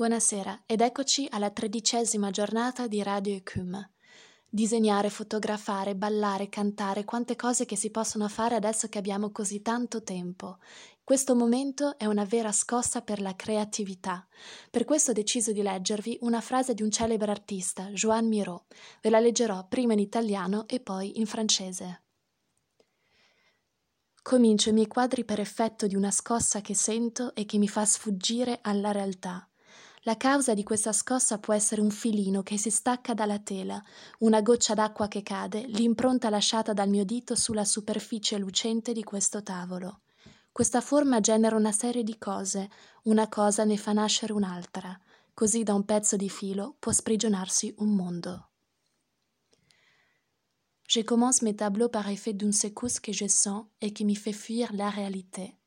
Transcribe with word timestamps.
Buonasera 0.00 0.62
ed 0.64 0.80
eccoci 0.80 1.28
alla 1.30 1.50
tredicesima 1.50 2.30
giornata 2.30 2.86
di 2.86 3.02
Radio 3.02 3.34
Ecum. 3.34 3.86
Disegnare, 4.48 5.10
fotografare, 5.10 5.94
ballare, 5.94 6.48
cantare, 6.48 7.04
quante 7.04 7.36
cose 7.36 7.66
che 7.66 7.76
si 7.76 7.90
possono 7.90 8.26
fare 8.28 8.54
adesso 8.54 8.88
che 8.88 8.96
abbiamo 8.96 9.30
così 9.30 9.60
tanto 9.60 10.02
tempo. 10.02 10.56
Questo 11.04 11.34
momento 11.34 11.98
è 11.98 12.06
una 12.06 12.24
vera 12.24 12.50
scossa 12.50 13.02
per 13.02 13.20
la 13.20 13.36
creatività. 13.36 14.26
Per 14.70 14.86
questo 14.86 15.10
ho 15.10 15.12
deciso 15.12 15.52
di 15.52 15.60
leggervi 15.60 16.16
una 16.22 16.40
frase 16.40 16.72
di 16.72 16.82
un 16.82 16.90
celebre 16.90 17.30
artista, 17.30 17.90
Joan 17.90 18.26
Miró. 18.26 18.64
Ve 19.02 19.10
la 19.10 19.20
leggerò 19.20 19.66
prima 19.68 19.92
in 19.92 19.98
italiano 19.98 20.66
e 20.66 20.80
poi 20.80 21.18
in 21.18 21.26
francese. 21.26 22.04
Comincio 24.22 24.70
i 24.70 24.72
miei 24.72 24.86
quadri 24.86 25.26
per 25.26 25.40
effetto 25.40 25.86
di 25.86 25.94
una 25.94 26.10
scossa 26.10 26.62
che 26.62 26.74
sento 26.74 27.34
e 27.34 27.44
che 27.44 27.58
mi 27.58 27.68
fa 27.68 27.84
sfuggire 27.84 28.60
alla 28.62 28.92
realtà. 28.92 29.44
La 30.04 30.16
causa 30.16 30.54
di 30.54 30.62
questa 30.62 30.92
scossa 30.92 31.38
può 31.38 31.52
essere 31.52 31.82
un 31.82 31.90
filino 31.90 32.42
che 32.42 32.56
si 32.56 32.70
stacca 32.70 33.12
dalla 33.12 33.38
tela, 33.38 33.82
una 34.20 34.40
goccia 34.40 34.72
d'acqua 34.72 35.08
che 35.08 35.22
cade, 35.22 35.66
l'impronta 35.66 36.30
lasciata 36.30 36.72
dal 36.72 36.88
mio 36.88 37.04
dito 37.04 37.34
sulla 37.34 37.66
superficie 37.66 38.38
lucente 38.38 38.94
di 38.94 39.04
questo 39.04 39.42
tavolo. 39.42 40.00
Questa 40.50 40.80
forma 40.80 41.20
genera 41.20 41.54
una 41.54 41.70
serie 41.70 42.02
di 42.02 42.16
cose, 42.16 42.70
una 43.04 43.28
cosa 43.28 43.64
ne 43.64 43.76
fa 43.76 43.92
nascere 43.92 44.32
un'altra, 44.32 44.98
così 45.34 45.64
da 45.64 45.74
un 45.74 45.84
pezzo 45.84 46.16
di 46.16 46.30
filo 46.30 46.76
può 46.78 46.92
sprigionarsi 46.92 47.74
un 47.78 47.94
mondo. 47.94 48.48
Je 50.88 51.04
commence 51.04 51.42
mes 51.42 51.54
tableaux 51.54 51.90
par 51.90 52.08
effet 52.08 52.32
d'une 52.32 52.52
secousse 52.52 53.00
que 53.00 53.12
je 53.12 53.28
sens 53.28 53.66
et 53.80 53.92
qui 53.92 54.04
me 54.06 54.14
fait 54.14 54.32
fuir 54.32 54.72
la 54.72 54.88
réalité. 54.88 55.59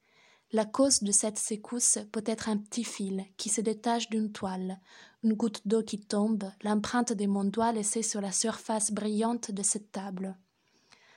La 0.55 0.65
cause 0.65 1.01
de 1.01 1.11
cette 1.11 1.39
secousse 1.39 1.97
peut 2.11 2.23
être 2.27 2.47
un 2.47 2.57
petit 2.57 2.83
fil 2.83 3.25
qui 3.37 3.49
se 3.49 3.59
détache 3.59 4.07
d'une 4.11 4.31
toile, 4.31 4.79
une 5.23 5.33
goutte 5.33 5.67
d'eau 5.67 5.81
qui 5.81 5.99
tombe, 5.99 6.43
l'empreinte 6.61 7.11
de 7.11 7.25
mon 7.25 7.43
doigt 7.43 7.71
laissée 7.71 8.03
sur 8.03 8.21
la 8.21 8.31
surface 8.31 8.91
brillante 8.91 9.49
de 9.49 9.63
cette 9.63 9.91
table. 9.91 10.37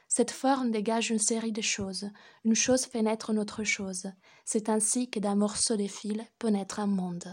Cette 0.09 0.31
forme 0.31 0.70
dégage 0.70 1.11
une 1.11 1.19
série 1.19 1.53
de 1.53 1.61
choses. 1.61 2.09
Une 2.47 2.55
chose 2.55 2.87
fait 2.87 3.03
naître 3.03 3.28
une 3.28 3.39
autre 3.39 3.62
chose. 3.62 4.11
C'est 4.47 4.70
ainsi 4.70 5.11
que 5.11 5.20
d'un 5.20 5.34
morceau 5.34 5.77
de 5.77 5.87
fil 5.87 6.25
peut 6.39 6.48
naître 6.48 6.81
un 6.81 6.87
monde. 6.87 7.28